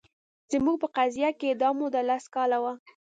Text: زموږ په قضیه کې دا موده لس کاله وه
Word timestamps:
زموږ 0.51 0.75
په 0.83 0.87
قضیه 0.97 1.29
کې 1.39 1.49
دا 1.61 1.69
موده 1.79 2.01
لس 2.09 2.25
کاله 2.35 2.57
وه 2.63 2.73